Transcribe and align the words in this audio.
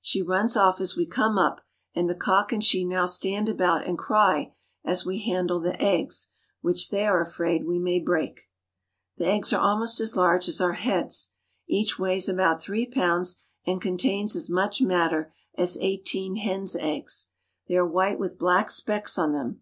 She 0.00 0.22
runs 0.22 0.56
off 0.56 0.80
as 0.80 0.96
we 0.96 1.04
come 1.04 1.36
up, 1.36 1.60
and 1.94 2.08
the 2.08 2.14
cock 2.14 2.50
and 2.50 2.64
she 2.64 2.82
now 2.82 3.04
stand 3.04 3.46
about 3.46 3.86
and 3.86 3.98
cry 3.98 4.54
as 4.82 5.04
we 5.04 5.20
handle 5.20 5.60
the 5.60 5.78
eggs, 5.78 6.30
which 6.62 6.88
they 6.88 7.06
are 7.06 7.20
afraid 7.20 7.66
we 7.66 7.78
may 7.78 8.00
break. 8.00 8.48
The 9.18 9.26
eggs 9.26 9.52
are 9.52 9.60
almost 9.60 10.00
as 10.00 10.16
large 10.16 10.48
as 10.48 10.62
our 10.62 10.72
heads. 10.72 11.32
Each 11.68 11.98
weighs 11.98 12.26
about 12.26 12.62
three 12.62 12.86
pounds, 12.86 13.36
and 13.66 13.78
contains 13.78 14.34
as 14.34 14.48
much 14.48 14.80
matter 14.80 15.34
as 15.58 15.76
eighteen 15.82 16.36
hen's 16.36 16.74
eggs. 16.74 17.26
They 17.68 17.76
are 17.76 17.84
white 17.84 18.18
with 18.18 18.38
black 18.38 18.70
specks 18.70 19.18
on 19.18 19.32
them. 19.34 19.60